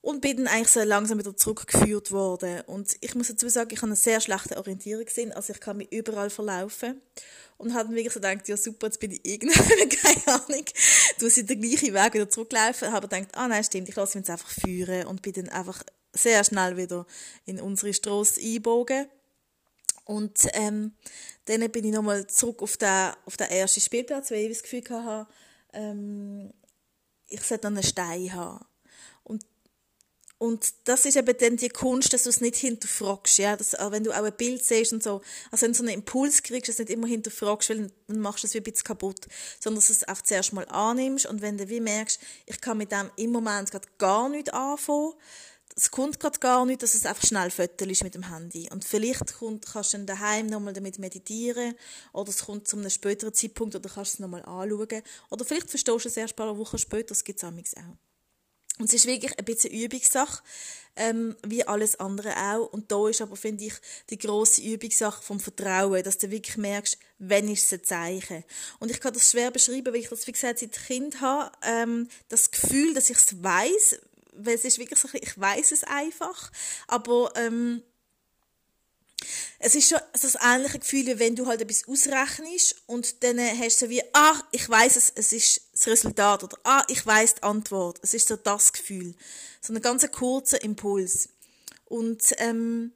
und 0.00 0.20
bin 0.20 0.36
dann 0.36 0.46
eigentlich 0.46 0.68
so 0.68 0.82
langsam 0.82 1.18
wieder 1.18 1.36
zurückgeführt 1.36 2.12
worden. 2.12 2.60
Und 2.66 2.96
ich 3.00 3.14
muss 3.14 3.28
dazu 3.28 3.48
sagen, 3.48 3.70
ich 3.72 3.78
habe 3.78 3.88
eine 3.88 3.96
sehr 3.96 4.20
schlechte 4.20 4.56
Orientierung 4.56 5.04
gesehen, 5.04 5.32
also 5.32 5.52
ich 5.52 5.60
kann 5.60 5.78
mich 5.78 5.92
überall 5.92 6.30
verlaufen. 6.30 7.00
Und 7.58 7.72
habe 7.72 7.86
dann 7.86 7.96
wirklich 7.96 8.12
so 8.12 8.20
gedacht, 8.20 8.46
ja 8.48 8.56
super, 8.56 8.86
jetzt 8.86 9.00
bin 9.00 9.12
ich 9.12 9.24
irgendwann, 9.24 9.88
keine 9.88 10.40
Ahnung, 10.40 10.64
du 11.18 11.30
sie 11.30 11.46
den 11.46 11.60
gleichen 11.60 11.94
Weg 11.94 12.14
wieder 12.14 12.28
zurücklaufen, 12.28 12.92
habe 12.92 13.08
gedacht, 13.08 13.28
ah 13.32 13.48
nein, 13.48 13.64
stimmt, 13.64 13.88
ich 13.88 13.96
lasse 13.96 14.18
mich 14.18 14.26
jetzt 14.26 14.30
einfach 14.30 14.50
führen 14.50 15.06
und 15.06 15.22
bin 15.22 15.32
dann 15.32 15.48
einfach 15.48 15.82
sehr 16.12 16.44
schnell 16.44 16.76
wieder 16.76 17.06
in 17.46 17.60
unsere 17.60 17.94
Straße 17.94 18.40
einbogen. 18.40 19.06
Und 20.04 20.38
ähm, 20.52 20.92
dann 21.46 21.68
bin 21.70 21.84
ich 21.84 21.92
nochmal 21.92 22.26
zurück 22.26 22.62
auf 22.62 22.76
den, 22.76 23.12
auf 23.24 23.36
den 23.36 23.48
ersten 23.48 23.80
Spielplatz, 23.80 24.30
weil 24.30 24.44
ich 24.44 24.48
das 24.50 24.62
Gefühl 24.62 24.84
hatte, 24.88 25.28
ähm, 25.72 26.52
ich 27.26 27.42
sollte 27.42 27.62
dann 27.62 27.74
einen 27.74 27.82
Stein 27.82 28.32
haben. 28.32 28.64
Und 30.38 30.74
das 30.84 31.06
ist 31.06 31.16
eben 31.16 31.36
dann 31.38 31.56
die 31.56 31.70
Kunst, 31.70 32.12
dass 32.12 32.24
du 32.24 32.28
es 32.28 32.42
nicht 32.42 32.56
hinterfragst, 32.56 33.38
ja, 33.38 33.56
dass, 33.56 33.72
wenn 33.72 34.04
du 34.04 34.12
auch 34.12 34.22
ein 34.22 34.36
Bild 34.36 34.62
siehst 34.62 34.92
und 34.92 35.02
so, 35.02 35.22
also 35.50 35.62
wenn 35.62 35.72
du 35.72 35.78
so 35.78 35.84
einen 35.84 35.94
Impuls 35.94 36.42
kriegst, 36.42 36.68
dass 36.68 36.76
du 36.76 36.82
nicht 36.82 36.92
immer 36.92 37.06
hinterfragst, 37.06 37.70
weil 37.70 37.90
dann 38.06 38.20
machst 38.20 38.42
du 38.42 38.46
es 38.46 38.52
wie 38.52 38.58
ein 38.58 38.62
bisschen 38.62 38.84
kaputt, 38.84 39.26
sondern 39.60 39.76
dass 39.78 39.86
du 39.86 39.92
es 39.94 40.06
auch 40.06 40.20
zuerst 40.20 40.52
mal 40.52 40.68
annimmst 40.68 41.24
und 41.24 41.40
wenn 41.40 41.56
du 41.56 41.70
wie 41.70 41.80
merkst, 41.80 42.20
ich 42.44 42.60
kann 42.60 42.76
mit 42.76 42.92
dem 42.92 43.10
im 43.16 43.32
Moment 43.32 43.70
gerade 43.70 43.88
gar 43.96 44.28
nicht 44.28 44.52
anfangen, 44.52 45.14
es 45.74 45.90
kommt 45.90 46.20
gerade 46.20 46.38
gar 46.38 46.64
nicht, 46.66 46.82
dass 46.82 46.94
es 46.94 47.06
einfach 47.06 47.26
schnell 47.26 47.48
ist 47.48 48.02
mit 48.02 48.14
dem 48.14 48.30
Handy. 48.30 48.68
Und 48.72 48.84
vielleicht 48.84 49.34
kommt, 49.38 49.66
kannst 49.66 49.92
du 49.92 49.98
dann 49.98 50.06
daheim 50.06 50.46
nochmal 50.46 50.72
damit 50.72 50.98
meditieren 50.98 51.74
oder 52.12 52.30
es 52.30 52.44
kommt 52.44 52.66
zu 52.66 52.76
einem 52.76 52.88
späteren 52.88 53.34
Zeitpunkt 53.34 53.74
oder 53.74 53.88
kannst 53.88 54.14
es 54.14 54.18
nochmal 54.18 54.42
anschauen 54.42 55.02
oder 55.30 55.44
vielleicht 55.44 55.70
verstehst 55.70 56.04
du 56.04 56.08
es 56.08 56.16
erst 56.16 56.34
ein 56.34 56.36
paar 56.36 56.56
Wochen 56.56 56.78
später, 56.78 57.08
das 57.08 57.24
gibt 57.24 57.42
es 57.42 57.76
auch. 57.76 57.96
Und 58.78 58.86
es 58.86 58.94
ist 58.94 59.06
wirklich 59.06 59.38
ein 59.38 59.44
bisschen 59.44 59.72
Übungssache, 59.72 60.42
ähm, 60.96 61.36
wie 61.46 61.66
alles 61.66 61.98
andere 62.00 62.36
auch. 62.36 62.72
Und 62.72 62.90
da 62.90 63.08
ist 63.08 63.20
aber, 63.20 63.36
finde 63.36 63.64
ich, 63.64 63.74
die 64.10 64.18
grosse 64.18 64.62
Übungssache 64.62 65.22
vom 65.22 65.40
Vertrauen, 65.40 66.02
dass 66.02 66.18
du 66.18 66.30
wirklich 66.30 66.56
merkst, 66.56 66.98
wenn 67.18 67.48
ist 67.48 67.64
es 67.64 67.72
ein 67.72 67.84
Zeichen. 67.84 68.44
Und 68.78 68.90
ich 68.90 69.00
kann 69.00 69.14
das 69.14 69.30
schwer 69.30 69.50
beschreiben, 69.50 69.92
weil 69.92 70.00
ich 70.00 70.08
das, 70.08 70.26
wie 70.26 70.32
gesagt, 70.32 70.58
seit 70.58 70.72
Kind 70.86 71.20
habe, 71.20 71.52
ähm, 71.62 72.08
das 72.28 72.50
Gefühl, 72.50 72.94
dass 72.94 73.10
ich 73.10 73.18
es 73.18 73.42
weiss, 73.42 73.98
weil 74.32 74.54
es 74.54 74.64
ist 74.64 74.78
wirklich 74.78 74.98
so, 74.98 75.08
ich 75.12 75.38
weiß 75.38 75.72
es 75.72 75.84
einfach, 75.84 76.50
aber 76.86 77.32
ähm, 77.36 77.82
es 79.58 79.74
ist 79.74 79.88
schon 79.88 79.98
so 80.14 80.28
das 80.28 80.36
ähnliche 80.42 80.78
Gefühl, 80.78 81.18
wenn 81.18 81.34
du 81.34 81.46
halt 81.46 81.62
etwas 81.62 81.88
ausrechnest 81.88 82.76
und 82.86 83.22
dann 83.22 83.38
hast 83.38 83.80
du 83.80 83.86
so 83.86 83.90
wie, 83.90 84.02
ah, 84.12 84.42
ich 84.52 84.68
weiß 84.68 84.96
es, 84.96 85.12
es 85.14 85.32
ist 85.32 85.62
das 85.76 85.86
Resultat 85.88 86.42
oder 86.42 86.58
ah, 86.64 86.82
ich 86.88 87.04
weiß 87.04 87.36
die 87.36 87.42
Antwort. 87.42 87.98
Es 88.02 88.14
ist 88.14 88.28
so 88.28 88.36
das 88.36 88.72
Gefühl. 88.72 89.14
So 89.60 89.74
ein 89.74 89.82
ganz 89.82 90.10
kurzer 90.10 90.62
Impuls. 90.62 91.28
Und 91.84 92.34
ähm, 92.38 92.92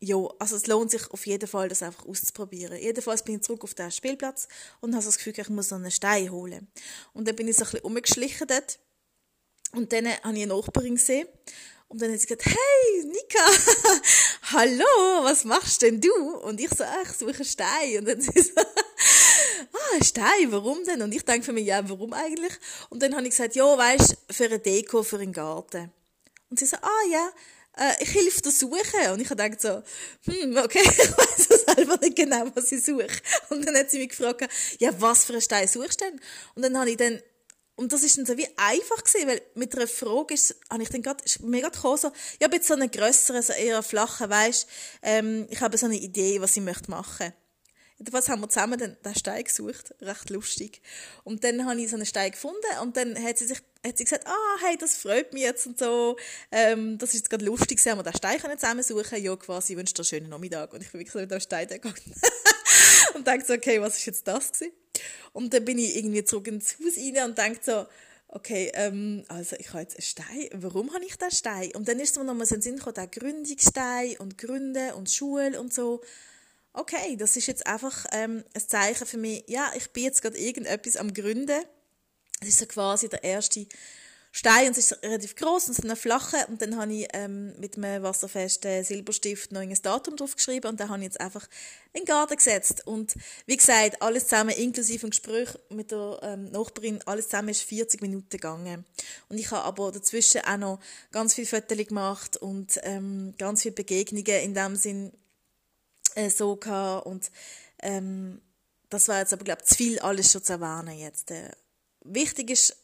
ja, 0.00 0.16
also 0.38 0.56
es 0.56 0.66
lohnt 0.66 0.90
sich 0.90 1.10
auf 1.10 1.26
jeden 1.26 1.48
Fall, 1.48 1.68
das 1.68 1.82
einfach 1.82 2.04
auszuprobieren. 2.04 2.78
Jedenfalls 2.78 3.22
bin 3.22 3.36
ich 3.36 3.42
zurück 3.42 3.64
auf 3.64 3.74
den 3.74 3.90
Spielplatz 3.90 4.48
und 4.80 4.94
habe 4.94 5.02
so 5.02 5.08
das 5.08 5.18
Gefühl, 5.18 5.34
ich 5.36 5.48
muss 5.48 5.70
noch 5.70 5.78
einen 5.78 5.90
Stein 5.90 6.30
holen. 6.30 6.68
Und 7.12 7.28
dann 7.28 7.36
bin 7.36 7.48
ich 7.48 7.56
so 7.56 7.64
ein 7.64 7.70
bisschen 7.70 7.86
umgeschlichen 7.86 8.46
dort 8.46 8.78
und 9.72 9.92
dann 9.92 10.06
habe 10.06 10.36
ich 10.36 10.42
eine 10.42 10.46
Nachbarin 10.46 10.96
gesehen 10.96 11.28
und 11.88 12.02
dann 12.02 12.12
hat 12.12 12.20
sie 12.20 12.26
gesagt, 12.26 12.46
hey, 12.46 13.04
Nika, 13.04 14.00
hallo, 14.52 15.24
was 15.24 15.44
machst 15.44 15.82
denn 15.82 16.00
du? 16.00 16.12
Und 16.38 16.60
ich 16.60 16.70
so, 16.70 16.82
ah, 16.82 17.02
ich 17.02 17.12
suche 17.12 17.34
einen 17.34 17.44
Stein. 17.44 17.98
Und 17.98 18.08
dann 18.08 18.20
sie 18.20 18.40
so, 18.40 18.60
ah, 19.92 19.96
ein 19.96 20.04
Stein, 20.04 20.50
warum 20.52 20.82
denn? 20.84 21.02
Und 21.02 21.12
ich 21.12 21.24
denke 21.24 21.44
für 21.44 21.52
mich, 21.52 21.66
ja, 21.66 21.88
warum 21.88 22.12
eigentlich? 22.12 22.52
Und 22.90 23.02
dann 23.02 23.14
habe 23.14 23.24
ich 23.24 23.30
gesagt, 23.30 23.56
ja, 23.56 23.64
weißt, 23.64 24.16
für 24.30 24.44
eine 24.44 24.58
Deko, 24.58 25.02
für 25.02 25.18
einen 25.18 25.32
Garten. 25.32 25.92
Und 26.50 26.58
sie 26.58 26.66
so, 26.66 26.76
ah, 26.76 27.10
ja, 27.10 27.30
äh, 27.76 28.02
ich 28.02 28.14
helfe 28.14 28.42
dir 28.42 28.50
suchen. 28.50 29.10
Und 29.12 29.20
ich 29.20 29.30
habe 29.30 29.42
gedacht 29.42 29.60
so, 29.60 29.82
hm, 30.30 30.56
okay, 30.56 30.80
ich 30.84 31.16
weiß 31.16 31.64
selber 31.66 31.98
nicht 31.98 32.16
genau, 32.16 32.46
was 32.54 32.72
ich 32.72 32.84
suche. 32.84 33.08
Und 33.50 33.66
dann 33.66 33.76
hat 33.76 33.90
sie 33.90 33.98
mich 33.98 34.10
gefragt, 34.10 34.48
ja, 34.78 34.90
was 35.00 35.24
für 35.24 35.32
einen 35.32 35.42
Stein 35.42 35.68
suchst 35.68 36.00
du 36.00 36.04
denn? 36.06 36.20
Und 36.54 36.62
dann 36.62 36.78
habe 36.78 36.90
ich 36.90 36.96
dann 36.96 37.20
und 37.78 37.92
das 37.92 38.02
ist 38.02 38.16
dann 38.16 38.24
so 38.24 38.38
wie 38.38 38.48
einfach 38.56 39.04
gewesen, 39.04 39.28
weil 39.28 39.42
mit 39.54 39.76
einer 39.76 39.86
Frage 39.86 40.32
ist, 40.32 40.56
habe 40.70 40.82
ich 40.82 40.88
dann 40.88 41.02
gerade, 41.02 41.22
ist 41.22 41.42
mir 41.42 41.60
gerade 41.60 41.76
gekommen, 41.76 41.98
so, 41.98 42.10
ich 42.38 42.42
habe 42.42 42.56
jetzt 42.56 42.68
so 42.68 42.72
einen 42.72 42.90
grösseren, 42.90 43.42
so 43.42 43.52
eher 43.52 43.82
flachen, 43.82 44.30
weisst, 44.30 44.66
ähm, 45.02 45.46
ich 45.50 45.60
habe 45.60 45.76
so 45.76 45.84
eine 45.84 45.96
Idee, 45.96 46.40
was 46.40 46.56
ich 46.56 46.62
möchte 46.62 46.90
machen. 46.90 47.34
Jedenfalls 47.98 48.28
haben 48.28 48.42
wir 48.42 48.48
zusammen 48.50 48.78
den, 48.78 48.96
den 49.02 49.14
Stein 49.14 49.42
gesucht, 49.42 49.94
recht 50.02 50.28
lustig. 50.28 50.82
Und 51.24 51.44
dann 51.44 51.64
habe 51.64 51.80
ich 51.80 51.88
so 51.88 51.96
einen 51.96 52.04
Stein 52.04 52.30
gefunden 52.30 52.58
und 52.82 52.96
dann 52.96 53.22
hat 53.22 53.38
sie 53.38 53.46
sich, 53.46 53.58
hat 53.84 53.96
sie 53.96 54.04
gesagt, 54.04 54.26
ah, 54.26 54.56
hey, 54.60 54.76
das 54.76 54.98
freut 54.98 55.32
mich 55.32 55.44
jetzt 55.44 55.66
und 55.66 55.78
so, 55.78 56.16
ähm, 56.52 56.98
das 56.98 57.10
ist 57.10 57.20
jetzt 57.20 57.30
gerade 57.30 57.46
lustig, 57.46 57.80
haben 57.86 57.98
wir 57.98 58.02
den 58.02 58.14
Stein 58.14 58.38
können 58.38 58.58
zusammen 58.58 58.82
suchen, 58.82 59.22
ja, 59.22 59.34
quasi, 59.36 59.72
ich 59.72 59.78
wünsche 59.78 59.94
dir 59.94 60.00
einen 60.00 60.06
schönen 60.06 60.28
Nachmittag. 60.28 60.74
Und 60.74 60.82
ich 60.82 60.92
bin 60.92 61.00
wirklich 61.00 61.12
so 61.12 61.20
mit 61.20 61.30
dem 61.30 61.40
Stein 61.40 61.68
gegangen 61.68 61.94
und 63.14 63.26
dachte 63.26 63.46
so, 63.46 63.54
okay, 63.54 63.80
was 63.80 63.96
ist 63.96 64.04
jetzt 64.04 64.28
das 64.28 64.52
gewesen? 64.52 64.72
Und 65.32 65.54
dann 65.54 65.64
bin 65.64 65.78
ich 65.78 65.96
irgendwie 65.96 66.24
zurück 66.24 66.48
ins 66.48 66.78
Haus 66.78 66.98
rein 66.98 67.30
und 67.30 67.38
dachte 67.38 67.60
so, 67.62 67.86
okay, 68.28 68.70
ähm, 68.74 69.24
also 69.28 69.56
ich 69.56 69.68
habe 69.70 69.80
jetzt 69.80 69.96
einen 69.96 70.02
Stein, 70.02 70.62
warum 70.62 70.92
habe 70.92 71.04
ich 71.04 71.16
den 71.16 71.30
Stein? 71.30 71.70
Und 71.74 71.88
dann 71.88 71.98
ist 71.98 72.16
mir 72.18 72.24
nochmal 72.24 72.46
so 72.46 72.56
ein 72.56 72.62
Sinn 72.62 72.76
gekommen, 72.76 72.94
der 72.94 73.06
Gründungsstein 73.06 74.16
und 74.18 74.36
Gründe 74.36 74.94
und 74.96 75.10
Schule 75.10 75.58
und 75.58 75.72
so. 75.72 76.02
Okay, 76.78 77.16
das 77.16 77.38
ist 77.38 77.46
jetzt 77.46 77.66
einfach 77.66 78.04
ähm, 78.12 78.44
ein 78.52 78.68
Zeichen 78.68 79.06
für 79.06 79.16
mich, 79.16 79.44
ja, 79.46 79.72
ich 79.74 79.90
bin 79.92 80.04
jetzt 80.04 80.20
gerade 80.20 80.36
irgendetwas 80.36 80.98
am 80.98 81.14
Gründen. 81.14 81.62
Das 82.40 82.50
ist 82.50 82.58
so 82.58 82.66
quasi 82.66 83.08
der 83.08 83.24
erste 83.24 83.66
Stein 84.30 84.66
und 84.66 84.76
es 84.76 84.90
ist 84.92 85.02
relativ 85.02 85.36
groß 85.36 85.68
und 85.68 85.74
so 85.74 85.82
eine 85.84 85.96
flache 85.96 86.36
und 86.48 86.60
dann 86.60 86.76
habe 86.76 86.92
ich 86.92 87.08
ähm, 87.14 87.58
mit 87.58 87.78
einem 87.78 88.02
wasserfesten 88.02 88.84
Silberstift 88.84 89.52
noch 89.52 89.62
ein 89.62 89.74
Datum 89.82 90.16
drauf 90.16 90.36
geschrieben 90.36 90.66
und 90.68 90.78
dann 90.78 90.90
habe 90.90 90.98
ich 90.98 91.04
jetzt 91.04 91.20
einfach 91.22 91.48
in 91.94 92.02
den 92.02 92.04
Garten 92.04 92.36
gesetzt. 92.36 92.86
Und 92.86 93.14
wie 93.46 93.56
gesagt, 93.56 94.02
alles 94.02 94.26
zusammen 94.26 94.50
inklusive 94.50 95.06
ein 95.06 95.10
Gespräch 95.10 95.48
mit 95.70 95.92
der 95.92 96.18
ähm, 96.20 96.50
Nachbarin, 96.50 97.00
alles 97.06 97.30
zusammen 97.30 97.48
ist 97.48 97.62
40 97.62 98.02
Minuten 98.02 98.28
gegangen. 98.28 98.84
Und 99.30 99.38
ich 99.38 99.50
habe 99.50 99.64
aber 99.64 99.92
dazwischen 99.92 100.42
auch 100.42 100.58
noch 100.58 100.80
ganz 101.10 101.32
viele 101.32 101.46
Fotos 101.46 101.86
gemacht 101.86 102.36
und 102.36 102.78
ähm, 102.82 103.32
ganz 103.38 103.62
viele 103.62 103.74
Begegnungen 103.74 104.42
in 104.42 104.52
dem 104.52 104.76
Sinn 104.76 105.12
äh, 106.16 106.30
so 106.30 106.56
gehabt 106.56 107.06
und 107.06 107.30
ähm, 107.80 108.40
das 108.88 109.08
war 109.08 109.18
jetzt 109.18 109.32
aber 109.32 109.44
glaube 109.44 109.62
ich 109.62 109.68
zu 109.68 109.74
viel 109.76 109.98
alles 110.00 110.32
schon 110.32 110.42
zu 110.42 110.54
erwähnen 110.54 110.98
jetzt. 110.98 111.30
Äh, 111.30 111.50
wichtig 112.02 112.50
ist 112.50 112.76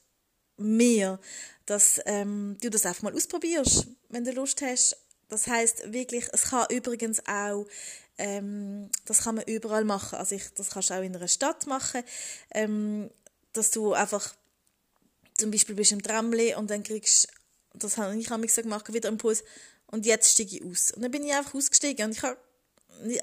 mir, 0.57 1.19
dass 1.67 2.01
ähm, 2.07 2.57
du 2.61 2.71
das 2.71 2.87
einfach 2.87 3.03
mal 3.03 3.15
ausprobierst, 3.15 3.87
wenn 4.09 4.25
du 4.25 4.33
Lust 4.33 4.63
hast. 4.63 4.97
Das 5.29 5.47
heißt 5.47 5.93
wirklich, 5.93 6.29
es 6.33 6.43
kann 6.51 6.67
übrigens 6.71 7.27
auch, 7.27 7.67
ähm, 8.19 8.91
das 9.07 9.23
kann 9.23 9.37
man 9.37 9.45
überall 9.47 9.85
machen. 9.85 10.19
Also 10.19 10.35
ich, 10.35 10.53
das 10.55 10.71
kannst 10.71 10.91
du 10.91 10.95
auch 10.95 11.03
in 11.03 11.17
einer 11.17 11.29
Stadt 11.29 11.67
machen, 11.67 12.03
ähm, 12.51 13.11
dass 13.53 13.71
du 13.71 13.95
einfach 13.95 14.35
zum 15.39 15.51
Beispiel 15.51 15.75
bist 15.75 15.93
im 15.93 16.03
Tramli 16.03 16.55
und 16.55 16.71
dann 16.71 16.83
kriegst, 16.83 17.29
das 17.73 17.97
habe 17.97 18.17
ich 18.17 18.29
gesagt, 18.29 18.65
gemacht, 18.65 18.93
wieder 18.93 19.09
Impuls 19.09 19.43
und 19.87 20.05
jetzt 20.05 20.33
steige 20.33 20.57
ich 20.57 20.65
aus. 20.65 20.93
Und 20.93 21.03
dann 21.03 21.11
bin 21.11 21.25
ich 21.25 21.33
einfach 21.33 21.55
ausgestiegen 21.55 22.07
und 22.07 22.13
ich 22.13 22.23
habe 22.23 22.37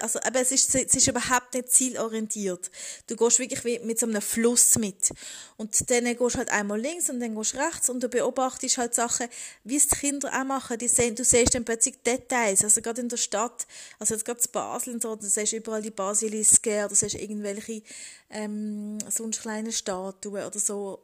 also 0.00 0.20
aber 0.20 0.40
es 0.40 0.52
ist, 0.52 0.74
es 0.74 0.94
ist 0.94 1.08
überhaupt 1.08 1.54
nicht 1.54 1.70
zielorientiert. 1.70 2.70
Du 3.06 3.16
gehst 3.16 3.38
wirklich 3.38 3.82
mit 3.82 3.98
so 3.98 4.06
einem 4.06 4.20
Fluss 4.20 4.76
mit. 4.78 5.10
Und 5.56 5.90
dann 5.90 6.04
gehst 6.04 6.20
du 6.20 6.38
halt 6.38 6.50
einmal 6.50 6.80
links 6.80 7.10
und 7.10 7.20
dann 7.20 7.34
gehst 7.34 7.54
du 7.54 7.58
rechts 7.58 7.88
und 7.88 8.02
du 8.02 8.08
beobachtest 8.08 8.78
halt 8.78 8.94
Sachen, 8.94 9.28
wie 9.64 9.76
es 9.76 9.88
die 9.88 9.96
Kinder 9.96 10.30
auch 10.38 10.44
machen. 10.44 10.78
Die 10.78 10.88
sehen, 10.88 11.14
du 11.14 11.24
siehst 11.24 11.54
dann 11.54 11.64
plötzlich 11.64 12.02
Details. 12.02 12.62
Also 12.64 12.80
gerade 12.80 13.00
in 13.00 13.08
der 13.08 13.16
Stadt, 13.16 13.66
also 13.98 14.14
jetzt 14.14 14.24
gerade 14.24 14.40
in 14.40 14.52
Basel 14.52 14.94
und 14.94 15.02
so, 15.02 15.16
du 15.16 15.26
siehst 15.26 15.52
überall 15.52 15.82
die 15.82 15.90
Basilisken 15.90 16.84
oder 16.84 16.94
siehst 16.94 17.14
irgendwelche 17.14 17.82
ähm, 18.30 18.98
sonst 19.08 19.42
kleine 19.42 19.72
Statuen 19.72 20.44
oder 20.44 20.58
so. 20.58 21.02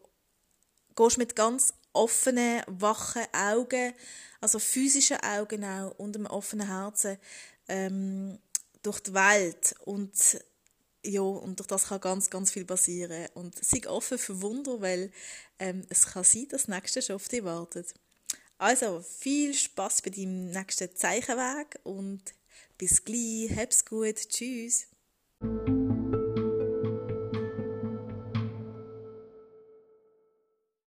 Gehst 0.94 1.18
mit 1.18 1.36
ganz 1.36 1.72
offenen, 1.92 2.62
wachen 2.66 3.22
Augen, 3.32 3.94
also 4.40 4.58
physischen 4.58 5.18
Augen 5.22 5.64
auch 5.64 5.98
und 5.98 6.14
einem 6.14 6.26
offenen 6.26 6.66
Herzen 6.66 7.18
ähm, 7.68 8.38
durch 8.86 9.00
die 9.00 9.14
Welt 9.14 9.74
und 9.84 10.40
ja, 11.04 11.20
und 11.20 11.58
durch 11.58 11.68
das 11.68 11.88
kann 11.88 12.00
ganz, 12.00 12.30
ganz 12.30 12.50
viel 12.50 12.64
passieren. 12.64 13.28
Und 13.34 13.54
sei 13.64 13.88
offen 13.88 14.18
für 14.18 14.40
Wunder, 14.42 14.80
weil 14.80 15.12
ähm, 15.58 15.86
es 15.88 16.06
kann 16.06 16.24
sein, 16.24 16.48
dass 16.48 16.62
das 16.62 16.68
nächste 16.68 17.02
schon 17.02 17.16
auf 17.16 17.28
dich 17.28 17.44
wartet. 17.44 17.94
Also, 18.58 19.02
viel 19.02 19.54
Spaß 19.54 20.02
bei 20.02 20.10
deinem 20.10 20.50
nächsten 20.50 20.94
Zeichenweg 20.96 21.78
und 21.84 22.22
bis 22.78 23.04
gleich, 23.04 23.54
hab's 23.56 23.84
gut, 23.84 24.16
tschüss. 24.28 24.86